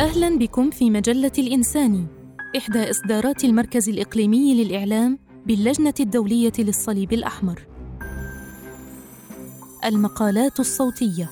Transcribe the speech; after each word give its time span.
أهلا 0.00 0.38
بكم 0.38 0.70
في 0.70 0.90
مجلة 0.90 1.32
الإنساني 1.38 2.06
إحدى 2.56 2.90
إصدارات 2.90 3.44
المركز 3.44 3.88
الإقليمي 3.88 4.64
للإعلام 4.64 5.18
باللجنة 5.46 5.94
الدولية 6.00 6.52
للصليب 6.58 7.12
الأحمر. 7.12 7.66
المقالات 9.84 10.60
الصوتية. 10.60 11.30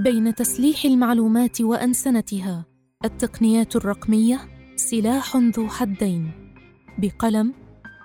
بين 0.00 0.34
تسليح 0.34 0.84
المعلومات 0.84 1.60
وأنسنتها 1.60 2.64
التقنيات 3.04 3.76
الرقمية 3.76 4.40
سلاح 4.76 5.36
ذو 5.36 5.68
حدين. 5.68 6.30
بقلم 6.98 7.54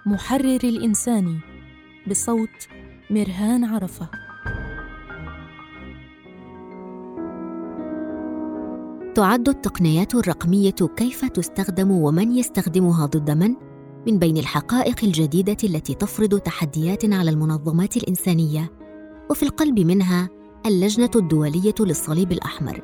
محرر 0.05 0.59
الإنساني 0.63 1.39
بصوت 2.09 2.67
مرهان 3.09 3.65
عرفة. 3.65 4.26
تعد 9.17 9.49
التقنيات 9.49 10.15
الرقمية 10.15 10.75
كيف 10.95 11.25
تستخدم 11.25 11.91
ومن 11.91 12.31
يستخدمها 12.31 13.05
ضد 13.05 13.31
من؟ 13.31 13.55
من 14.07 14.19
بين 14.19 14.37
الحقائق 14.37 15.03
الجديدة 15.03 15.57
التي 15.63 15.93
تفرض 15.93 16.39
تحديات 16.39 17.13
على 17.13 17.29
المنظمات 17.29 17.97
الإنسانية 17.97 18.71
وفي 19.29 19.43
القلب 19.43 19.79
منها 19.79 20.29
اللجنة 20.65 21.09
الدولية 21.15 21.73
للصليب 21.79 22.31
الأحمر. 22.31 22.81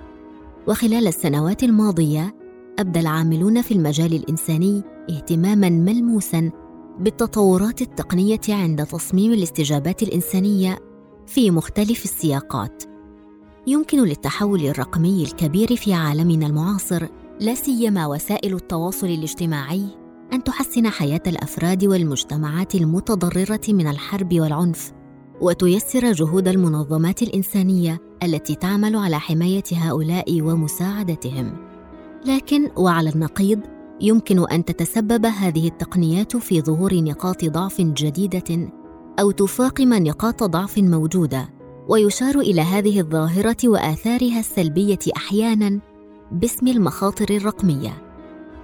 وخلال 0.68 1.08
السنوات 1.08 1.64
الماضية 1.64 2.36
أبدى 2.80 3.00
العاملون 3.00 3.62
في 3.62 3.74
المجال 3.74 4.14
الإنساني 4.14 4.84
اهتماما 5.10 5.70
ملموسا 5.70 6.52
بالتطورات 7.00 7.82
التقنية 7.82 8.42
عند 8.50 8.86
تصميم 8.86 9.34
الاستجابات 9.34 10.04
الإنسانية 10.04 10.80
في 11.28 11.52
مختلف 11.52 12.04
السياقات. 12.04 12.93
يمكن 13.68 14.04
للتحول 14.04 14.66
الرقمي 14.66 15.24
الكبير 15.24 15.76
في 15.76 15.94
عالمنا 15.94 16.48
المعاصر 16.48 17.08
لا 17.40 17.56
سيما 17.56 18.08
وسائل 18.08 18.56
التواصل 18.56 19.08
الاجتماعي 19.08 19.86
أن 20.34 20.44
تحسن 20.44 20.88
حياة 20.88 21.22
الأفراد 21.28 21.86
والمجتمعات 21.86 22.76
المتضررة 22.76 23.62
من 23.70 23.88
الحرب 23.88 24.34
والعنف 24.34 24.92
وتيسر 25.42 26.12
جهود 26.12 26.48
المنظمات 26.48 27.22
الإنسانية 27.22 28.02
التي 28.24 28.56
تعمل 28.56 28.96
على 28.96 29.20
حماية 29.20 29.64
هؤلاء 29.74 30.42
ومساعدتهم. 30.42 31.58
لكن 32.26 32.70
وعلى 32.78 33.10
النقيض 33.10 33.60
يمكن 34.02 34.50
أن 34.50 34.66
تتسبب 34.66 35.26
هذه 35.26 35.68
التقنيات 35.68 36.38
في 36.38 36.62
ظهور 36.62 36.94
نقاط 36.96 37.46
ضعف 37.46 37.82
جديدة 37.82 38.72
أو 39.20 39.32
تفاقم 39.32 39.94
نقاط 39.94 40.44
ضعف 40.44 40.78
موجودة. 40.78 41.63
ويشار 41.90 42.40
إلى 42.40 42.62
هذه 42.62 43.00
الظاهرة 43.00 43.58
وآثارها 43.66 44.40
السلبية 44.40 45.00
أحيانا 45.18 45.80
باسم 46.32 46.68
المخاطر 46.68 47.36
الرقمية. 47.36 48.04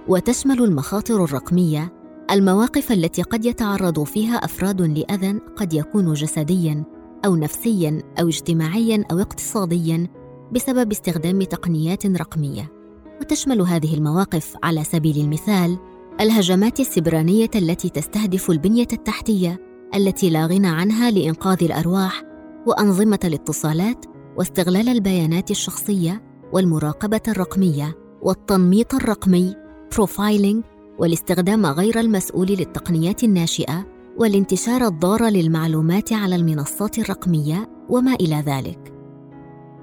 وتشمل 0.08 0.64
المخاطر 0.64 1.24
الرقمية 1.24 1.92
المواقف 2.30 2.92
التي 2.92 3.22
قد 3.22 3.44
يتعرض 3.44 4.02
فيها 4.02 4.36
أفراد 4.36 4.82
لأذى 4.82 5.40
قد 5.56 5.74
يكون 5.74 6.12
جسديا 6.12 6.84
أو 7.24 7.36
نفسيا 7.36 8.02
أو 8.20 8.28
اجتماعيا 8.28 9.04
أو 9.12 9.18
اقتصاديا 9.18 10.08
بسبب 10.52 10.90
استخدام 10.92 11.42
تقنيات 11.42 12.06
رقمية. 12.06 12.72
وتشمل 13.20 13.60
هذه 13.60 13.94
المواقف 13.94 14.56
على 14.62 14.84
سبيل 14.84 15.16
المثال 15.16 15.78
الهجمات 16.20 16.80
السبرانية 16.80 17.50
التي 17.54 17.88
تستهدف 17.88 18.50
البنية 18.50 18.88
التحتية 18.92 19.60
التي 19.94 20.30
لا 20.30 20.46
غنى 20.46 20.68
عنها 20.68 21.10
لإنقاذ 21.10 21.64
الأرواح 21.64 22.29
وأنظمة 22.66 23.18
الاتصالات 23.24 24.04
واستغلال 24.36 24.88
البيانات 24.88 25.50
الشخصية 25.50 26.22
والمراقبة 26.52 27.20
الرقمية 27.28 27.96
والتنميط 28.22 28.94
الرقمي 28.94 29.54
بروفايلينج 29.92 30.64
والاستخدام 30.98 31.66
غير 31.66 32.00
المسؤول 32.00 32.46
للتقنيات 32.46 33.24
الناشئة 33.24 33.86
والانتشار 34.18 34.86
الضار 34.86 35.28
للمعلومات 35.28 36.12
على 36.12 36.36
المنصات 36.36 36.98
الرقمية 36.98 37.70
وما 37.88 38.14
إلى 38.14 38.42
ذلك. 38.46 38.92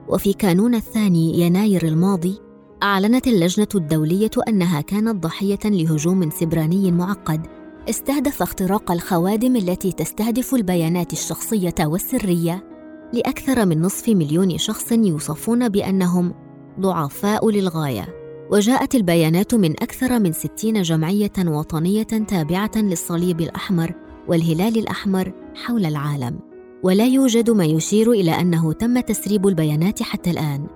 وفي 0.10 0.34
كانون 0.34 0.76
الثاني 0.76 1.40
يناير 1.42 1.88
الماضي 1.88 2.40
أعلنت 2.84 3.28
اللجنة 3.28 3.68
الدولية 3.76 4.32
أنها 4.48 4.82
كانت 4.82 5.24
ضحية 5.24 5.60
لهجوم 5.66 6.30
سبراني 6.30 6.92
معقد 6.92 7.48
استهدف 7.90 8.42
اختراق 8.42 8.92
الخوادم 8.92 9.56
التي 9.56 9.92
تستهدف 9.92 10.56
البيانات 10.56 11.14
الشخصية 11.14 11.76
والسرية 11.80 12.77
لأكثر 13.14 13.66
من 13.66 13.82
نصف 13.82 14.10
مليون 14.10 14.58
شخص 14.58 14.92
يوصفون 14.92 15.70
بأنهم 15.70 16.34
ضعفاء 16.80 17.50
للغاية. 17.50 18.08
وجاءت 18.52 18.96
البيانات 18.96 19.56
من 19.56 19.72
أكثر 19.72 20.20
من 20.20 20.32
ستين 20.32 20.82
جمعية 20.82 21.32
وطنية 21.40 22.04
تابعة 22.04 22.72
للصليب 22.76 23.42
الأحمر 23.42 23.94
والهلال 24.28 24.78
الأحمر 24.78 25.34
حول 25.56 25.86
العالم. 25.86 26.40
ولا 26.84 27.06
يوجد 27.06 27.50
ما 27.50 27.66
يشير 27.66 28.12
إلى 28.12 28.32
أنه 28.32 28.74
تم 28.74 29.00
تسريب 29.00 29.48
البيانات 29.48 30.04
حتى 30.04 30.30
الآن. 30.32 30.68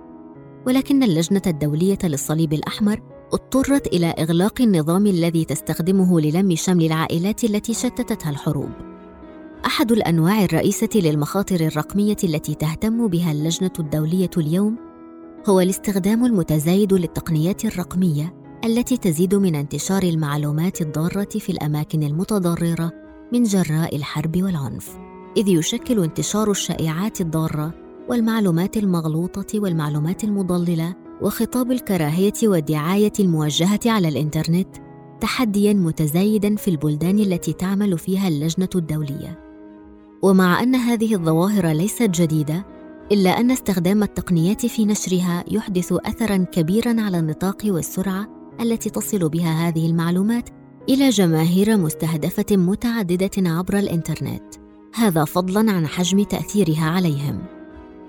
ولكن 0.67 1.03
اللجنة 1.03 1.41
الدولية 1.47 1.99
للصليب 2.03 2.53
الأحمر 2.53 3.01
اضطرت 3.33 3.87
إلى 3.87 4.07
إغلاق 4.07 4.61
النظام 4.61 5.07
الذي 5.07 5.45
تستخدمه 5.45 6.19
للم 6.19 6.55
شمل 6.55 6.85
العائلات 6.85 7.43
التي 7.43 7.73
شتتتها 7.73 8.29
الحروب. 8.29 8.90
أحد 9.65 9.91
الأنواع 9.91 10.43
الرئيسة 10.43 10.89
للمخاطر 10.95 11.59
الرقمية 11.59 12.15
التي 12.23 12.55
تهتم 12.55 13.07
بها 13.07 13.31
اللجنة 13.31 13.71
الدولية 13.79 14.29
اليوم 14.37 14.77
هو 15.49 15.59
الاستخدام 15.59 16.25
المتزايد 16.25 16.93
للتقنيات 16.93 17.65
الرقمية 17.65 18.33
التي 18.65 18.97
تزيد 18.97 19.35
من 19.35 19.55
انتشار 19.55 20.03
المعلومات 20.03 20.81
الضارة 20.81 21.29
في 21.39 21.51
الأماكن 21.51 22.03
المتضررة 22.03 22.91
من 23.33 23.43
جراء 23.43 23.95
الحرب 23.95 24.43
والعنف 24.43 24.97
إذ 25.37 25.47
يشكل 25.47 26.03
انتشار 26.03 26.51
الشائعات 26.51 27.21
الضارة 27.21 27.73
والمعلومات 28.09 28.77
المغلوطة 28.77 29.59
والمعلومات 29.59 30.23
المضللة 30.23 30.95
وخطاب 31.21 31.71
الكراهية 31.71 32.33
والدعاية 32.43 33.13
الموجهة 33.19 33.79
على 33.85 34.07
الإنترنت 34.07 34.75
تحديا 35.21 35.73
متزايدا 35.73 36.55
في 36.55 36.67
البلدان 36.67 37.19
التي 37.19 37.53
تعمل 37.53 37.97
فيها 37.97 38.27
اللجنة 38.27 38.69
الدولية. 38.75 39.50
ومع 40.21 40.63
أن 40.63 40.75
هذه 40.75 41.15
الظواهر 41.15 41.67
ليست 41.67 42.09
جديدة 42.09 42.65
إلا 43.11 43.39
أن 43.39 43.51
استخدام 43.51 44.03
التقنيات 44.03 44.65
في 44.65 44.85
نشرها 44.85 45.43
يحدث 45.47 45.93
اثرا 45.93 46.37
كبيرا 46.37 47.01
على 47.01 47.19
النطاق 47.19 47.57
والسرعة 47.65 48.27
التي 48.61 48.89
تصل 48.89 49.29
بها 49.29 49.67
هذه 49.67 49.89
المعلومات 49.89 50.49
إلى 50.89 51.09
جماهير 51.09 51.77
مستهدفة 51.77 52.45
متعددة 52.51 53.31
عبر 53.37 53.77
الإنترنت. 53.77 54.43
هذا 54.95 55.25
فضلا 55.25 55.71
عن 55.71 55.87
حجم 55.87 56.23
تأثيرها 56.23 56.85
عليهم. 56.85 57.39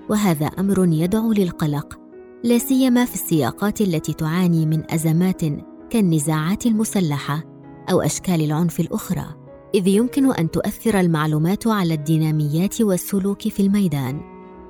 وهذا 0.09 0.45
أمر 0.45 0.87
يدعو 0.91 1.31
للقلق 1.33 1.99
لا 2.43 2.57
سيما 2.57 3.05
في 3.05 3.13
السياقات 3.13 3.81
التي 3.81 4.13
تعاني 4.13 4.65
من 4.65 4.91
أزمات 4.91 5.41
كالنزاعات 5.89 6.65
المسلحة 6.65 7.43
أو 7.91 8.01
أشكال 8.01 8.41
العنف 8.41 8.79
الأخرى. 8.79 9.42
إذ 9.75 9.87
يمكن 9.87 10.33
أن 10.33 10.51
تؤثر 10.51 10.99
المعلومات 10.99 11.67
على 11.67 11.93
الديناميات 11.93 12.81
والسلوك 12.81 13.41
في 13.41 13.59
الميدان. 13.59 14.21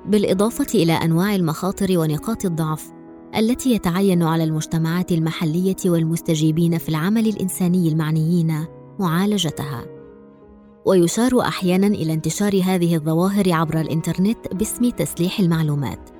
بالإضافة 0.06 0.66
إلى 0.74 0.92
أنواع 0.92 1.34
المخاطر 1.34 1.98
ونقاط 1.98 2.44
الضعف 2.44 2.92
التي 3.36 3.74
يتعين 3.74 4.22
على 4.22 4.44
المجتمعات 4.44 5.12
المحلية 5.12 5.76
والمستجيبين 5.86 6.78
في 6.78 6.88
العمل 6.88 7.26
الإنساني 7.26 7.88
المعنيين 7.88 8.64
معالجتها. 8.98 9.84
ويشار 10.86 11.40
أحيانا 11.40 11.86
إلى 11.86 12.12
انتشار 12.12 12.62
هذه 12.64 12.96
الظواهر 12.96 13.52
عبر 13.52 13.80
الإنترنت 13.80 14.54
باسم 14.54 14.90
تسليح 14.90 15.40
المعلومات. 15.40 16.10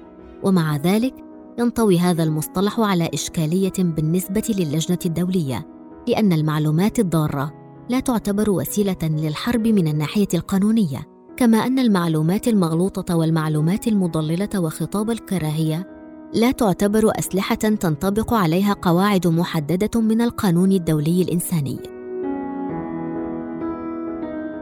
ومع 0.42 0.76
ذلك 0.76 1.14
ينطوي 1.58 1.98
هذا 1.98 2.22
المصطلح 2.22 2.81
على 2.81 3.10
إشكالية 3.14 3.72
بالنسبة 3.78 4.54
للجنة 4.58 4.98
الدولية 5.06 5.66
لأن 6.08 6.32
المعلومات 6.32 6.98
الضارة 6.98 7.63
لا 7.88 8.00
تعتبر 8.00 8.50
وسيلة 8.50 8.96
للحرب 9.02 9.66
من 9.66 9.88
الناحية 9.88 10.28
القانونية 10.34 11.06
كما 11.36 11.58
أن 11.58 11.78
المعلومات 11.78 12.48
المغلوطة 12.48 13.16
والمعلومات 13.16 13.88
المضللة 13.88 14.48
وخطاب 14.56 15.10
الكراهية 15.10 15.88
لا 16.34 16.50
تعتبر 16.50 17.12
أسلحة 17.19 17.54
تنطبق 17.54 18.34
عليها 18.34 18.72
قواعد 18.72 19.26
محددة 19.26 20.00
من 20.00 20.20
القانون 20.20 20.72
الدولي 20.72 21.22
الإنساني. 21.22 21.78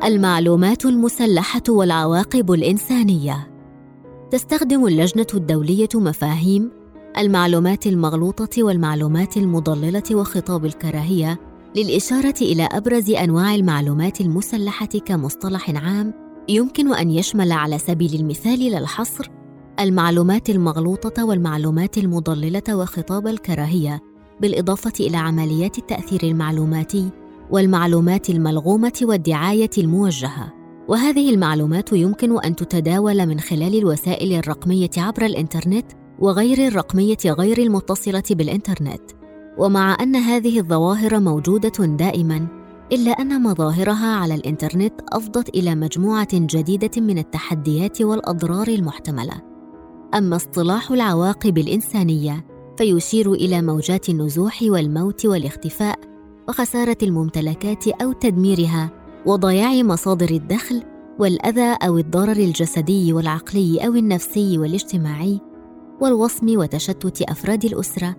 المعلومات 0.05 0.85
المسلحة 0.85 1.63
والعواقب 1.69 2.53
الإنسانية 2.53 3.49
تستخدم 4.31 4.87
اللجنة 4.87 5.27
الدولية 5.35 5.89
مفاهيم 5.95 6.71
المعلومات 7.19 7.87
المغلوطة 7.87 8.63
والمعلومات 8.63 9.37
المضللة 9.37 10.03
وخطاب 10.13 10.65
الكراهية 10.65 11.52
للإشارة 11.77 12.35
إلى 12.41 12.69
أبرز 12.73 13.11
أنواع 13.11 13.55
المعلومات 13.55 14.21
المسلحة 14.21 14.87
كمصطلح 14.87 15.71
عام 15.71 16.15
يمكن 16.49 16.95
أن 16.95 17.11
يشمل 17.11 17.53
على 17.53 17.79
سبيل 17.79 18.15
المثال 18.15 18.71
لا 18.71 18.79
الحصر 18.79 19.31
المعلومات 19.81 20.51
المغلوطة 20.51 21.25
والمعلومات 21.25 21.99
المضللة 21.99 22.63
وخطاب 22.77 23.27
الكراهية 23.27 24.01
بالإضافة 24.41 24.93
إلى 25.01 25.17
عمليات 25.17 25.79
التأثير 25.79 26.23
المعلوماتي 26.23 27.11
والمعلومات 27.51 28.31
الملغومة 28.31 29.01
والدعاية 29.03 29.71
الموجهة. 29.79 30.53
وهذه 30.89 31.31
المعلومات 31.31 31.93
يمكن 31.93 32.41
أن 32.41 32.57
تتداول 32.57 33.27
من 33.27 33.41
خلال 33.41 33.79
الوسائل 33.79 34.33
الرقمية 34.33 34.91
عبر 34.97 35.27
الإنترنت 35.27 35.87
وغير 36.19 36.67
الرقمية 36.69 37.19
غير 37.27 37.59
المتصلة 37.59 38.23
بالإنترنت. 38.31 39.22
ومع 39.59 39.97
أن 40.01 40.17
هذه 40.17 40.59
الظواهر 40.59 41.21
موجودة 41.21 41.87
دائماً 41.87 42.63
إلا 42.93 43.11
أن 43.11 43.43
مظاهرها 43.43 44.17
على 44.17 44.35
الإنترنت 44.35 44.93
أفضت 45.13 45.49
إلى 45.49 45.75
مجموعة 45.75 46.29
جديدة 46.33 46.91
من 46.97 47.19
التحديات 47.19 48.03
والأضرار 48.03 48.69
المحتملة. 48.69 49.43
أما 50.15 50.37
اصطلاح 50.37 50.91
العواقب 50.91 51.59
الإنسانية 51.59 52.45
فيشير 52.79 53.33
إلى 53.33 53.63
موجات 53.63 54.09
النزوح 54.09 54.59
والموت 54.63 55.27
والاختفاء 55.27 55.99
وخسارة 56.49 56.97
الممتلكات 57.03 57.89
أو 57.89 58.13
تدميرها 58.13 58.91
وضياع 59.27 59.83
مصادر 59.83 60.31
الدخل 60.31 60.83
والأذى 61.19 61.77
أو 61.83 61.99
الضرر 61.99 62.37
الجسدي 62.37 63.13
والعقلي 63.13 63.87
أو 63.87 63.95
النفسي 63.95 64.59
والاجتماعي 64.59 65.41
والوصم 66.01 66.59
وتشتت 66.59 67.23
أفراد 67.23 67.65
الأسرة 67.65 68.17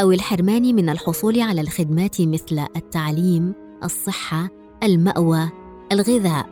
أو 0.00 0.12
الحرمان 0.12 0.74
من 0.74 0.88
الحصول 0.88 1.40
على 1.40 1.60
الخدمات 1.60 2.20
مثل 2.20 2.66
التعليم، 2.76 3.54
الصحة، 3.84 4.48
المأوى، 4.82 5.48
الغذاء. 5.92 6.48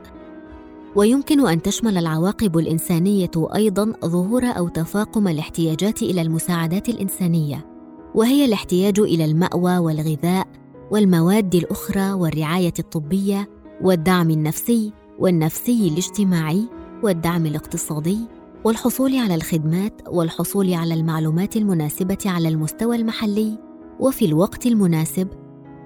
ويمكن 0.96 1.49
أن 1.49 1.62
تشمل 1.62 1.99
العواقب 1.99 2.58
الإنسانية 2.58 3.31
أيضاً 3.37 3.93
ظهور 4.05 4.44
أو 4.44 4.69
تفاقم 4.69 5.29
الاحتياجات 5.29 6.02
إلى 6.02 6.23
المساعدات 6.23 6.88
الإنسانية، 6.88 7.67
وهي 8.14 8.44
الاحتياج 8.44 9.00
إلى 9.00 9.25
المأوى 9.25 9.79
والغذاء 9.79 10.46
والمواد 10.91 11.55
الأخرى 11.55 12.12
والرعاية 12.12 12.75
الطبية 12.79 13.49
والدعم 13.82 14.31
النفسي 14.31 14.93
والنفسي 15.19 15.88
الاجتماعي 15.88 16.62
والدعم 17.02 17.46
الاقتصادي 17.46 18.19
والحصول 18.65 19.17
على 19.17 19.35
الخدمات 19.35 20.03
والحصول 20.09 20.75
على 20.75 20.95
المعلومات 20.95 21.57
المناسبة 21.57 22.19
على 22.27 22.49
المستوى 22.49 22.97
المحلي 22.97 23.59
وفي 24.01 24.25
الوقت 24.25 24.67
المناسب 24.67 25.29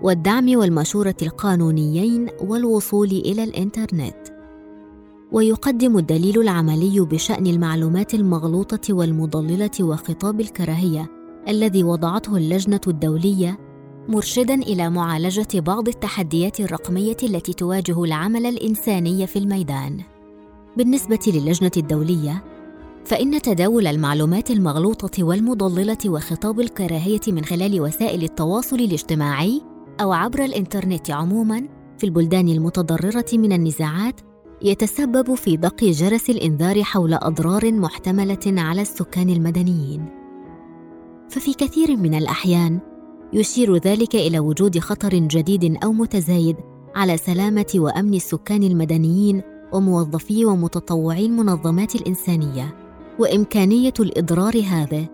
والدعم 0.03 0.57
والمشورة 0.57 1.15
القانونيين 1.23 2.29
والوصول 2.41 3.09
إلى 3.09 3.45
الإنترنت. 3.45 4.17
ويقدم 5.33 5.99
الدليل 5.99 6.41
العملي 6.41 7.01
بشأن 7.01 7.47
المعلومات 7.47 8.15
المغلوطة 8.15 8.95
والمضللة 8.95 9.71
وخطاب 9.81 10.41
الكراهية 10.41 11.07
الذي 11.49 11.85
وضعته 11.85 12.37
اللجنة 12.37 12.81
الدولية 12.87 13.59
مرشدا 14.09 14.55
إلى 14.55 14.91
معالجة 14.91 15.61
بعض 15.61 15.89
التحديات 15.89 16.61
الرقمية 16.61 17.17
التي 17.23 17.53
تواجه 17.53 18.05
العمل 18.05 18.47
الإنساني 18.47 19.27
في 19.27 19.39
الميدان. 19.39 20.01
بالنسبة 20.77 21.21
للجنة 21.27 21.73
الدولية 21.77 22.57
فإن 23.08 23.43
تداول 23.43 23.87
المعلومات 23.87 24.50
المغلوطة 24.50 25.25
والمضللة 25.25 25.99
وخطاب 26.06 26.60
الكراهية 26.60 27.20
من 27.28 27.44
خلال 27.44 27.81
وسائل 27.81 28.22
التواصل 28.22 28.76
الاجتماعي 28.76 29.62
أو 30.00 30.12
عبر 30.12 30.44
الإنترنت 30.44 31.10
عموماً 31.10 31.69
في 31.99 32.05
البلدان 32.05 32.49
المتضررة 32.49 33.25
من 33.32 33.52
النزاعات 33.52 34.20
يتسبب 34.62 35.34
في 35.34 35.56
دق 35.56 35.84
جرس 35.84 36.31
الإنذار 36.31 36.82
حول 36.82 37.14
أضرار 37.14 37.72
محتملة 37.72 38.38
على 38.46 38.82
السكان 38.82 39.31
المدنيين. 39.31 40.05
ففي 41.31 41.55
كثير 41.55 41.96
من 41.96 42.14
الأحيان 42.14 42.81
يشير 43.32 43.76
ذلك 43.76 44.14
إلى 44.14 44.38
وجود 44.38 44.78
خطر 44.78 45.14
جديد 45.14 45.78
أو 45.84 45.93
متزايد 45.93 46.56
على 46.94 47.16
سلامة 47.16 47.72
وأمن 47.75 48.14
السكان 48.14 48.62
المدنيين 48.62 49.43
وموظفي 49.72 50.44
ومتطوعي 50.44 51.26
المنظمات 51.26 51.94
الإنسانية. 51.94 52.88
وإمكانية 53.19 53.94
الإضرار 54.00 54.62
هذا. 54.62 55.09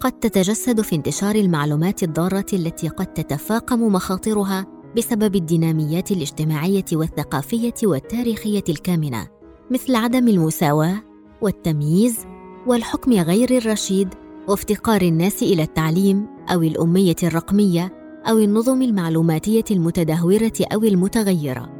قد 0.00 0.12
تتجسد 0.12 0.80
في 0.80 0.96
انتشار 0.96 1.34
المعلومات 1.34 2.02
الضارة 2.02 2.46
التي 2.52 2.88
قد 2.88 3.06
تتفاقم 3.06 3.82
مخاطرها 3.82 4.66
بسبب 4.96 5.36
الديناميات 5.36 6.10
الاجتماعية 6.10 6.84
والثقافية 6.92 7.74
والتاريخية 7.82 8.64
الكامنة 8.68 9.28
مثل 9.70 9.94
عدم 9.94 10.28
المساواة 10.28 11.02
والتمييز 11.42 12.18
والحكم 12.66 13.12
غير 13.12 13.56
الرشيد 13.56 14.08
وافتقار 14.48 15.02
الناس 15.02 15.42
إلى 15.42 15.62
التعليم 15.62 16.26
أو 16.52 16.62
الأمية 16.62 17.16
الرقمية 17.22 17.92
أو 18.28 18.38
النظم 18.38 18.82
المعلوماتية 18.82 19.64
المتدهورة 19.70 20.52
أو 20.72 20.84
المتغيرة. 20.84 21.79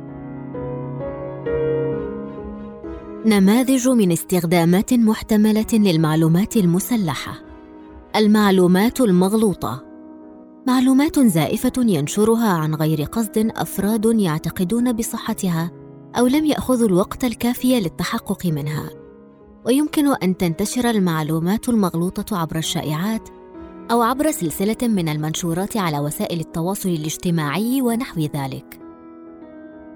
نماذج 3.26 3.88
من 3.88 4.12
استخدامات 4.12 4.94
محتملة 4.94 5.66
للمعلومات 5.72 6.56
المسلحة. 6.56 7.32
المعلومات 8.16 9.00
المغلوطة. 9.00 9.84
معلومات 10.66 11.18
زائفة 11.18 11.72
ينشرها 11.78 12.48
عن 12.48 12.74
غير 12.74 13.02
قصد 13.02 13.52
أفراد 13.56 14.04
يعتقدون 14.04 14.92
بصحتها 14.92 15.70
أو 16.18 16.26
لم 16.26 16.44
يأخذوا 16.44 16.88
الوقت 16.88 17.24
الكافي 17.24 17.80
للتحقق 17.80 18.46
منها. 18.46 18.90
ويمكن 19.66 20.06
أن 20.22 20.36
تنتشر 20.36 20.90
المعلومات 20.90 21.68
المغلوطة 21.68 22.38
عبر 22.38 22.56
الشائعات 22.56 23.28
أو 23.90 24.02
عبر 24.02 24.30
سلسلة 24.30 24.88
من 24.88 25.08
المنشورات 25.08 25.76
على 25.76 25.98
وسائل 25.98 26.40
التواصل 26.40 26.88
الاجتماعي 26.88 27.82
ونحو 27.82 28.20
ذلك. 28.20 28.80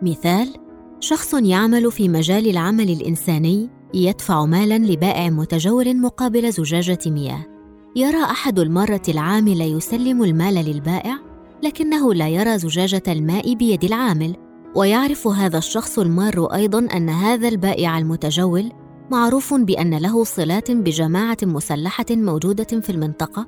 مثال 0.02 0.63
شخص 1.04 1.34
يعمل 1.34 1.92
في 1.92 2.08
مجال 2.08 2.50
العمل 2.50 2.90
الإنساني 2.90 3.70
يدفع 3.94 4.44
مالا 4.44 4.78
لبائع 4.78 5.30
متجول 5.30 5.96
مقابل 6.00 6.52
زجاجة 6.52 6.98
مياه. 7.06 7.46
يرى 7.96 8.22
أحد 8.24 8.58
الماره 8.58 9.02
العامل 9.08 9.60
يسلم 9.60 10.22
المال 10.24 10.54
للبائع 10.54 11.18
لكنه 11.62 12.14
لا 12.14 12.28
يرى 12.28 12.58
زجاجة 12.58 13.02
الماء 13.08 13.54
بيد 13.54 13.84
العامل. 13.84 14.36
ويعرف 14.74 15.26
هذا 15.26 15.58
الشخص 15.58 15.98
المار 15.98 16.54
أيضا 16.54 16.78
أن 16.78 17.08
هذا 17.08 17.48
البائع 17.48 17.98
المتجول 17.98 18.72
معروف 19.10 19.54
بأن 19.54 19.94
له 19.98 20.24
صلات 20.24 20.70
بجماعة 20.70 21.38
مسلحة 21.42 22.06
موجودة 22.10 22.80
في 22.80 22.90
المنطقة 22.90 23.46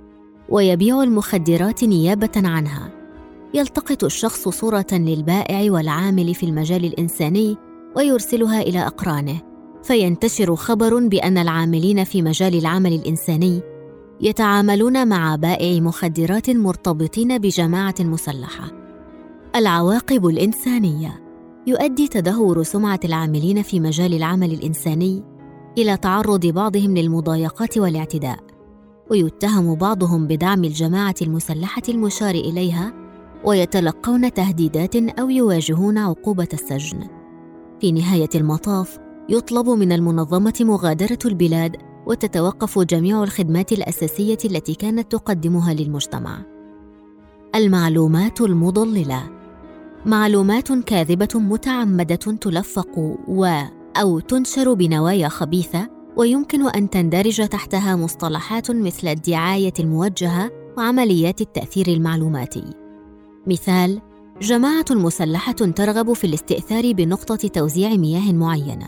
ويبيع 0.49 1.03
المخدرات 1.03 1.85
نيابة 1.85 2.33
عنها. 2.37 3.06
يلتقط 3.55 4.05
الشخص 4.05 4.49
صورة 4.49 4.87
للبائع 4.93 5.73
والعامل 5.73 6.35
في 6.35 6.47
المجال 6.47 6.85
الإنساني 6.85 7.57
ويرسلها 7.97 8.63
إلى 8.63 8.87
أقرانه. 8.87 9.41
فينتشر 9.83 10.57
خبر 10.57 11.09
بأن 11.09 11.39
العاملين 11.39 12.05
في 12.05 12.23
مجال 12.23 12.59
العمل 12.59 12.93
الإنساني 12.93 13.61
يتعاملون 14.21 15.09
مع 15.09 15.37
بائع 15.37 15.81
مخدرات 15.81 16.51
مرتبطين 16.51 17.39
بجماعة 17.39 17.95
مسلحة. 18.01 18.73
العواقب 19.57 20.27
الإنسانية. 20.27 21.23
يؤدي 21.67 22.09
تدهور 22.09 22.63
سمعة 22.63 23.01
العاملين 23.05 23.63
في 23.63 23.81
مجال 23.81 24.15
العمل 24.15 24.53
الإنساني 24.53 25.23
إلى 25.79 25.97
تعرض 25.97 26.47
بعضهم 26.47 26.97
للمضايقات 26.97 27.79
والاعتداء. 27.79 28.39
ويتهم 29.11 29.75
بعضهم 29.75 30.27
بدعم 30.27 30.65
الجماعة 30.65 31.15
المسلحة 31.23 31.83
المشار 31.89 32.35
إليها 32.35 33.06
ويتلقون 33.47 34.33
تهديدات 34.33 34.97
أو 34.97 35.31
يواجهون 35.31 35.99
عقوبة 35.99 36.49
السجن. 36.53 37.09
في 37.81 37.93
نهاية 37.93 38.29
المطاف 38.35 38.99
يطلب 39.29 39.69
من 39.69 39.93
المنظمة 39.93 40.55
مغادرة 40.61 41.19
البلاد 41.25 41.77
وتتوقف 42.07 42.79
جميع 42.79 43.23
الخدمات 43.23 43.73
الأساسية 43.73 44.39
التي 44.45 44.75
كانت 44.75 45.13
تقدمها 45.13 45.75
للمجتمع. 45.75 46.39
المعلومات 47.55 48.41
المضللة 48.41 49.23
معلومات 50.07 50.73
كاذبة 50.73 51.29
متعمدة 51.35 52.15
تلفق 52.15 52.99
و 53.29 53.47
أو 53.97 54.19
تنشر 54.21 54.73
بنوايا 54.75 55.29
خبيثة 55.29 55.89
ويمكن 56.17 56.69
أن 56.69 56.91
تندرج 56.91 57.49
تحتها 57.49 57.97
مصطلحات 57.97 58.71
مثل 58.71 59.09
الدعاية 59.09 59.75
الموجهة 59.81 60.51
وعمليات 60.79 61.41
التأثير 61.41 61.87
المعلوماتي. 61.89 62.86
مثال 63.47 64.01
جماعة 64.43 64.85
مسلحة 64.91 65.53
ترغب 65.53 66.13
في 66.13 66.27
الاستئثار 66.27 66.93
بنقطة 66.93 67.49
توزيع 67.49 67.89
مياه 67.89 68.33
معينة. 68.33 68.87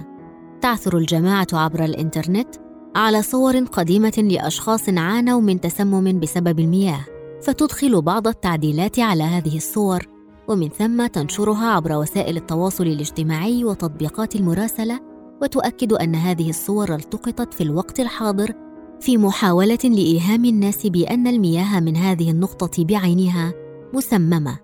تعثر 0.61 0.99
الجماعة 0.99 1.47
عبر 1.53 1.85
الإنترنت 1.85 2.49
على 2.97 3.23
صور 3.23 3.59
قديمة 3.59 4.29
لأشخاص 4.31 4.89
عانوا 4.89 5.41
من 5.41 5.61
تسمم 5.61 6.21
بسبب 6.21 6.59
المياه، 6.59 7.05
فتدخل 7.43 8.03
بعض 8.03 8.29
التعديلات 8.29 8.99
على 8.99 9.23
هذه 9.23 9.57
الصور، 9.57 10.07
ومن 10.49 10.69
ثم 10.69 11.07
تنشرها 11.07 11.71
عبر 11.71 11.93
وسائل 11.93 12.37
التواصل 12.37 12.87
الاجتماعي 12.87 13.65
وتطبيقات 13.65 14.37
المراسلة، 14.37 15.01
وتؤكد 15.43 15.93
أن 15.93 16.15
هذه 16.15 16.51
الصور 16.51 16.95
التقطت 16.95 17.55
في 17.55 17.61
الوقت 17.61 18.01
الحاضر 18.01 18.53
في 19.01 19.17
محاولة 19.17 19.79
لإيهام 19.85 20.45
الناس 20.45 20.87
بأن 20.87 21.27
المياه 21.27 21.81
من 21.81 21.97
هذه 21.97 22.31
النقطة 22.31 22.85
بعينها 22.85 23.68
مسممة 23.95 24.59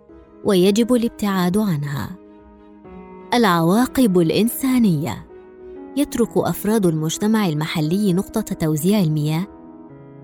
ويجب 0.44 0.94
الابتعاد 0.94 1.58
عنها. 1.58 2.10
العواقب 3.34 4.18
الإنسانية. 4.18 5.26
يترك 5.96 6.30
أفراد 6.36 6.86
المجتمع 6.86 7.48
المحلي 7.48 8.12
نقطة 8.12 8.40
توزيع 8.40 9.00
المياه 9.00 9.46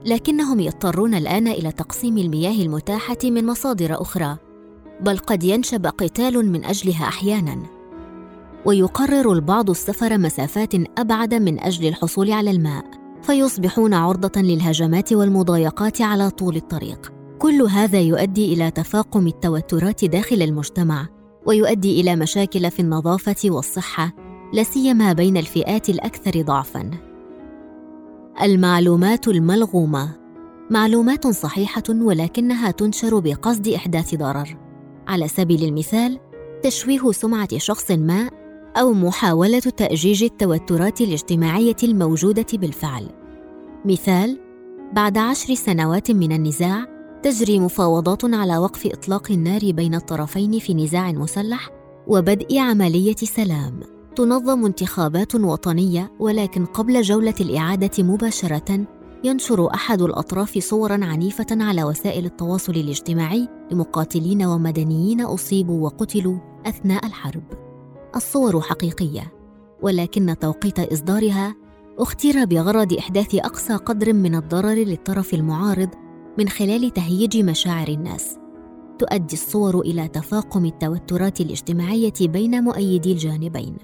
لكنهم 0.06 0.60
يضطرون 0.60 1.14
الآن 1.14 1.48
إلى 1.48 1.72
تقسيم 1.72 2.18
المياه 2.18 2.62
المتاحة 2.62 3.16
من 3.24 3.46
مصادر 3.46 4.02
أخرى 4.02 4.36
بل 5.00 5.18
قد 5.18 5.44
ينشب 5.44 5.86
قتال 5.86 6.52
من 6.52 6.64
أجلها 6.64 7.04
أحيانا. 7.04 7.62
ويقرر 8.64 9.32
البعض 9.32 9.70
السفر 9.70 10.18
مسافات 10.18 10.74
أبعد 10.98 11.34
من 11.34 11.60
أجل 11.60 11.88
الحصول 11.88 12.32
على 12.32 12.50
الماء 12.50 12.84
فيصبحون 13.22 13.94
عرضة 13.94 14.40
للهجمات 14.40 15.12
والمضايقات 15.12 16.00
على 16.00 16.30
طول 16.30 16.56
الطريق. 16.56 17.19
كل 17.40 17.62
هذا 17.62 18.00
يؤدي 18.00 18.52
إلى 18.52 18.70
تفاقم 18.70 19.26
التوترات 19.26 20.04
داخل 20.04 20.42
المجتمع 20.42 21.06
ويؤدي 21.46 22.00
إلى 22.00 22.16
مشاكل 22.16 22.70
في 22.70 22.80
النظافة 22.80 23.36
والصحة 23.44 24.12
لا 24.52 24.62
سيما 24.62 25.12
بين 25.12 25.36
الفئات 25.36 25.88
الأكثر 25.88 26.42
ضعفا. 26.42 26.90
المعلومات 28.42 29.28
الملغومة. 29.28 30.16
معلومات 30.70 31.26
صحيحة 31.26 31.82
ولكنها 31.90 32.70
تنشر 32.70 33.18
بقصد 33.18 33.68
إحداث 33.68 34.14
ضرر. 34.14 34.56
على 35.08 35.28
سبيل 35.28 35.64
المثال 35.64 36.18
تشويه 36.62 37.12
سمعة 37.12 37.58
شخص 37.58 37.90
ما 37.90 38.30
أو 38.76 38.92
محاولة 38.92 39.58
تأجيج 39.58 40.24
التوترات 40.24 41.00
الاجتماعية 41.00 41.76
الموجودة 41.82 42.46
بالفعل. 42.52 43.08
مثال 43.84 44.38
بعد 44.92 45.18
عشر 45.18 45.54
سنوات 45.54 46.10
من 46.10 46.32
النزاع 46.32 46.99
تجري 47.22 47.60
مفاوضات 47.60 48.24
على 48.24 48.58
وقف 48.58 48.86
إطلاق 48.86 49.30
النار 49.30 49.60
بين 49.72 49.94
الطرفين 49.94 50.58
في 50.58 50.74
نزاع 50.74 51.12
مسلح 51.12 51.70
وبدء 52.06 52.58
عملية 52.58 53.16
سلام. 53.16 53.80
تنظم 54.16 54.66
انتخابات 54.66 55.34
وطنية 55.34 56.12
ولكن 56.18 56.64
قبل 56.64 57.02
جولة 57.02 57.34
الإعادة 57.40 58.02
مباشرة 58.02 58.86
ينشر 59.24 59.74
أحد 59.74 60.02
الأطراف 60.02 60.58
صورا 60.58 61.04
عنيفة 61.04 61.46
على 61.50 61.84
وسائل 61.84 62.24
التواصل 62.24 62.72
الاجتماعي 62.72 63.48
لمقاتلين 63.72 64.44
ومدنيين 64.44 65.20
أصيبوا 65.20 65.84
وقتلوا 65.84 66.38
أثناء 66.66 67.06
الحرب. 67.06 67.44
الصور 68.16 68.60
حقيقية 68.60 69.32
ولكن 69.82 70.36
توقيت 70.40 70.78
إصدارها 70.78 71.54
اختير 71.98 72.44
بغرض 72.44 72.92
إحداث 72.92 73.34
أقصى 73.34 73.76
قدر 73.76 74.12
من 74.12 74.34
الضرر 74.34 74.74
للطرف 74.74 75.34
المعارض 75.34 75.88
من 76.40 76.48
خلال 76.48 76.90
تهييج 76.90 77.38
مشاعر 77.38 77.88
الناس. 77.88 78.38
تؤدي 78.98 79.32
الصور 79.32 79.80
إلى 79.80 80.08
تفاقم 80.08 80.64
التوترات 80.64 81.40
الاجتماعية 81.40 82.12
بين 82.20 82.64
مؤيدي 82.64 83.12
الجانبين. 83.12 83.76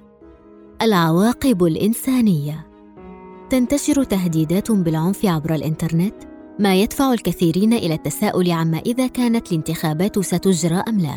العواقب 0.82 1.64
الإنسانية. 1.64 2.66
تنتشر 3.50 4.04
تهديدات 4.04 4.72
بالعنف 4.72 5.26
عبر 5.26 5.54
الإنترنت 5.54 6.14
ما 6.58 6.74
يدفع 6.74 7.12
الكثيرين 7.12 7.72
إلى 7.72 7.94
التساؤل 7.94 8.50
عما 8.50 8.78
إذا 8.78 9.06
كانت 9.06 9.52
الانتخابات 9.52 10.18
ستجرى 10.18 10.82
أم 10.88 11.00
لا. 11.00 11.16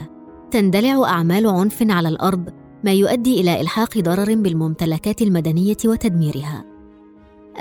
تندلع 0.51 1.03
أعمال 1.03 1.47
عنف 1.47 1.83
على 1.89 2.09
الأرض 2.09 2.49
ما 2.83 2.93
يؤدي 2.93 3.41
إلى 3.41 3.61
إلحاق 3.61 3.97
ضرر 3.97 4.35
بالممتلكات 4.35 5.21
المدنية 5.21 5.77
وتدميرها. 5.85 6.65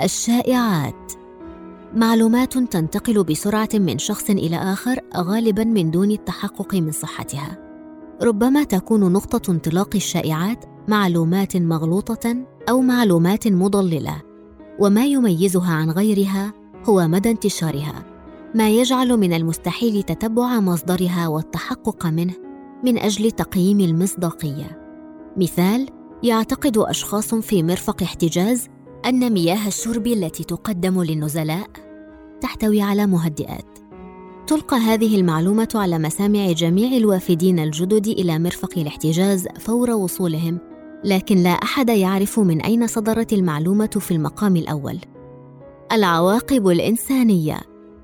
الشائعات. 0.03 1.18
معلومات 1.95 2.57
تنتقل 2.57 3.23
بسرعة 3.23 3.69
من 3.73 3.97
شخص 3.97 4.29
إلى 4.29 4.55
آخر 4.55 4.99
غالبا 5.17 5.63
من 5.63 5.91
دون 5.91 6.11
التحقق 6.11 6.75
من 6.75 6.91
صحتها. 6.91 7.57
ربما 8.21 8.63
تكون 8.63 9.13
نقطة 9.13 9.51
انطلاق 9.51 9.89
الشائعات 9.95 10.65
معلومات 10.87 11.57
مغلوطة 11.57 12.45
أو 12.69 12.81
معلومات 12.81 13.47
مضللة. 13.47 14.21
وما 14.79 15.05
يميزها 15.05 15.73
عن 15.73 15.89
غيرها 15.89 16.53
هو 16.85 17.07
مدى 17.07 17.31
انتشارها. 17.31 18.05
ما 18.55 18.69
يجعل 18.69 19.17
من 19.17 19.33
المستحيل 19.33 20.03
تتبع 20.03 20.59
مصدرها 20.59 21.27
والتحقق 21.27 22.05
منه 22.05 22.33
من 22.83 22.97
أجل 22.97 23.31
تقييم 23.31 23.79
المصداقية. 23.79 24.81
مثال 25.37 25.89
يعتقد 26.23 26.77
أشخاص 26.77 27.35
في 27.35 27.63
مرفق 27.63 28.03
احتجاز 28.03 28.67
أن 29.09 29.33
مياه 29.33 29.67
الشرب 29.67 30.07
التي 30.07 30.43
تقدم 30.43 31.03
للنزلاء 31.03 31.67
تحتوي 32.41 32.81
على 32.81 33.05
مهدئات. 33.05 33.79
تلقى 34.47 34.77
هذه 34.77 35.15
المعلومة 35.15 35.67
على 35.75 35.99
مسامع 35.99 36.51
جميع 36.51 36.97
الوافدين 36.97 37.59
الجدد 37.59 38.07
إلى 38.07 38.39
مرفق 38.39 38.77
الاحتجاز 38.77 39.47
فور 39.59 39.91
وصولهم 39.91 40.59
لكن 41.03 41.37
لا 41.37 41.49
أحد 41.49 41.89
يعرف 41.89 42.39
من 42.39 42.61
أين 42.61 42.87
صدرت 42.87 43.33
المعلومة 43.33 43.87
في 43.99 44.11
المقام 44.11 44.55
الأول. 44.55 44.99
العواقب 45.91 46.67
الإنسانية. 46.67 47.59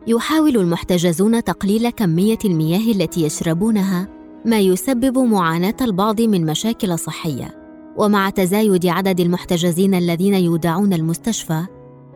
يحاول 0.08 0.58
المحتجزون 0.58 1.44
تقليل 1.44 1.90
كمية 1.90 2.40
المياه 2.46 2.92
التي 2.92 3.24
يشربونها 3.24 4.08
ما 4.46 4.60
يسبب 4.60 5.18
معاناة 5.18 5.78
البعض 5.82 6.22
من 6.22 6.46
مشاكل 6.46 7.00
صحية. 7.00 7.65
ومع 7.98 8.30
تزايد 8.30 8.86
عدد 8.86 9.20
المحتجزين 9.20 9.94
الذين 9.94 10.34
يودعون 10.34 10.94
المستشفى 10.94 11.66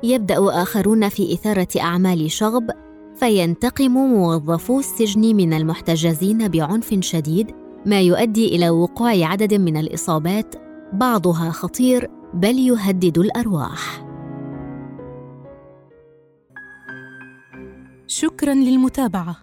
يبدأ 0.03 0.61
آخرون 0.61 1.09
في 1.09 1.33
إثارة 1.33 1.67
أعمال 1.79 2.31
شغب 2.31 2.69
فينتقم 3.15 3.91
موظفو 3.91 4.79
السجن 4.79 5.35
من 5.35 5.53
المحتجزين 5.53 6.47
بعنف 6.47 6.99
شديد 6.99 7.51
ما 7.85 8.01
يؤدي 8.01 8.55
إلى 8.55 8.69
وقوع 8.69 9.25
عدد 9.25 9.53
من 9.53 9.77
الإصابات 9.77 10.55
بعضها 10.93 11.49
خطير 11.51 12.09
بل 12.33 12.59
يهدد 12.59 13.17
الأرواح. 13.17 14.05
شكرا 18.07 18.53
للمتابعة. 18.53 19.35